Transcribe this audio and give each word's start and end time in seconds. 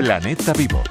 Planeta 0.00 0.54
Vivo. 0.54 0.82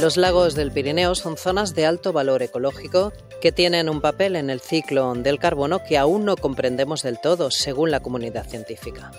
Los 0.00 0.16
lagos 0.16 0.54
del 0.54 0.70
Pirineo 0.70 1.16
son 1.16 1.36
zonas 1.36 1.74
de 1.74 1.84
alto 1.84 2.12
valor 2.12 2.40
ecológico 2.40 3.12
que 3.40 3.50
tienen 3.50 3.88
un 3.88 4.00
papel 4.00 4.36
en 4.36 4.48
el 4.48 4.60
ciclo 4.60 5.12
del 5.14 5.40
carbono 5.40 5.82
que 5.82 5.98
aún 5.98 6.24
no 6.24 6.36
comprendemos 6.36 7.02
del 7.02 7.18
todo, 7.20 7.50
según 7.50 7.90
la 7.90 7.98
comunidad 7.98 8.46
científica. 8.46 9.10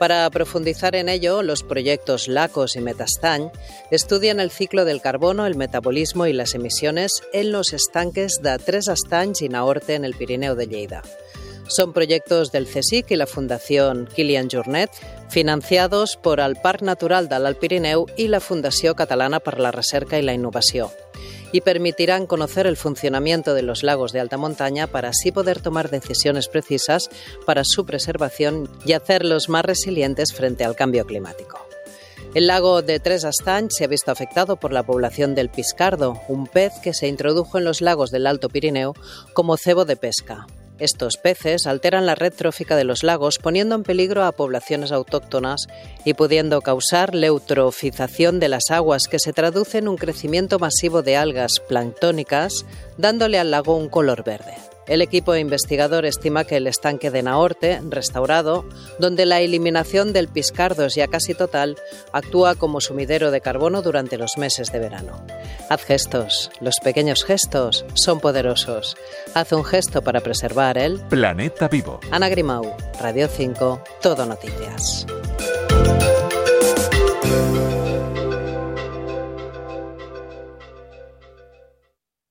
Para 0.00 0.28
profundizar 0.30 0.96
en 0.96 1.08
ello, 1.08 1.44
los 1.44 1.62
proyectos 1.62 2.26
LACOS 2.26 2.74
y 2.74 2.80
Metastañ 2.80 3.52
estudian 3.92 4.40
el 4.40 4.50
ciclo 4.50 4.84
del 4.84 5.00
carbono, 5.00 5.46
el 5.46 5.54
metabolismo 5.54 6.26
y 6.26 6.32
las 6.32 6.56
emisiones 6.56 7.22
en 7.32 7.52
los 7.52 7.72
estanques 7.72 8.40
de 8.42 8.58
Tres 8.58 8.90
y 9.40 9.48
Naorte 9.48 9.94
en 9.94 10.04
el 10.04 10.14
Pirineo 10.14 10.56
de 10.56 10.66
Lleida. 10.66 11.02
Son 11.68 11.92
proyectos 11.92 12.50
del 12.50 12.66
CSIC 12.66 13.10
y 13.10 13.16
la 13.16 13.26
Fundación 13.26 14.08
Kilian 14.14 14.48
Jornet, 14.50 14.90
financiados 15.28 16.16
por 16.16 16.40
el 16.40 16.56
Parc 16.56 16.82
Natural 16.82 17.28
de 17.28 17.38
l'Alt 17.38 17.64
i 18.16 18.28
la 18.28 18.40
Fundació 18.40 18.94
Catalana 18.96 19.40
per 19.40 19.58
la 19.60 19.70
Recerca 19.70 20.18
i 20.18 20.24
la 20.24 20.32
Innovació 20.32 20.90
y 21.52 21.60
permitirán 21.62 22.26
conocer 22.26 22.66
el 22.66 22.76
funcionamiento 22.76 23.54
de 23.54 23.62
los 23.62 23.82
lagos 23.82 24.12
de 24.12 24.20
alta 24.20 24.36
montaña 24.36 24.86
para 24.86 25.10
así 25.10 25.32
poder 25.32 25.60
tomar 25.60 25.90
decisiones 25.90 26.48
precisas 26.48 27.10
para 27.46 27.62
su 27.64 27.86
preservación 27.86 28.68
y 28.84 28.92
hacerlos 28.92 29.48
más 29.48 29.64
resilientes 29.64 30.32
frente 30.32 30.64
al 30.64 30.76
cambio 30.76 31.06
climático. 31.06 31.58
El 32.34 32.46
lago 32.46 32.82
de 32.82 33.00
Tres 33.00 33.24
Astanys 33.24 33.74
se 33.76 33.84
ha 33.84 33.88
visto 33.88 34.10
afectado 34.10 34.56
por 34.56 34.72
la 34.72 34.82
población 34.82 35.34
del 35.34 35.48
piscardo, 35.48 36.20
un 36.28 36.46
pez 36.46 36.74
que 36.82 36.92
se 36.92 37.08
introdujo 37.08 37.56
en 37.56 37.64
los 37.64 37.80
lagos 37.80 38.10
del 38.10 38.26
Alto 38.26 38.50
Pirineo 38.50 38.94
como 39.32 39.56
cebo 39.56 39.86
de 39.86 39.96
pesca. 39.96 40.46
Estos 40.78 41.16
peces 41.16 41.66
alteran 41.66 42.06
la 42.06 42.14
red 42.14 42.32
trófica 42.32 42.76
de 42.76 42.84
los 42.84 43.02
lagos, 43.02 43.38
poniendo 43.38 43.74
en 43.74 43.82
peligro 43.82 44.24
a 44.24 44.32
poblaciones 44.32 44.92
autóctonas 44.92 45.66
y 46.04 46.14
pudiendo 46.14 46.60
causar 46.60 47.14
la 47.14 47.26
eutrofización 47.26 48.38
de 48.38 48.48
las 48.48 48.70
aguas, 48.70 49.08
que 49.10 49.18
se 49.18 49.32
traduce 49.32 49.78
en 49.78 49.88
un 49.88 49.96
crecimiento 49.96 50.58
masivo 50.58 51.02
de 51.02 51.16
algas 51.16 51.54
planctónicas, 51.68 52.64
dándole 52.96 53.38
al 53.38 53.50
lago 53.50 53.76
un 53.76 53.88
color 53.88 54.22
verde. 54.22 54.67
El 54.88 55.02
equipo 55.02 55.36
investigador 55.36 56.06
estima 56.06 56.44
que 56.44 56.56
el 56.56 56.66
estanque 56.66 57.10
de 57.10 57.22
Naorte, 57.22 57.80
restaurado, 57.88 58.64
donde 58.98 59.26
la 59.26 59.40
eliminación 59.40 60.12
del 60.12 60.28
piscardo 60.28 60.86
es 60.86 60.94
ya 60.94 61.08
casi 61.08 61.34
total, 61.34 61.76
actúa 62.12 62.54
como 62.54 62.80
sumidero 62.80 63.30
de 63.30 63.40
carbono 63.40 63.82
durante 63.82 64.16
los 64.16 64.38
meses 64.38 64.72
de 64.72 64.78
verano. 64.78 65.22
Haz 65.68 65.84
gestos. 65.84 66.50
Los 66.60 66.76
pequeños 66.82 67.24
gestos 67.24 67.84
son 67.94 68.20
poderosos. 68.20 68.96
Haz 69.34 69.52
un 69.52 69.64
gesto 69.64 70.02
para 70.02 70.20
preservar 70.20 70.78
el 70.78 71.00
Planeta 71.00 71.68
Vivo. 71.68 72.00
Ana 72.10 72.28
Grimau, 72.28 72.74
Radio 73.00 73.28
5, 73.28 73.82
Todo 74.00 74.24
Noticias. 74.24 75.06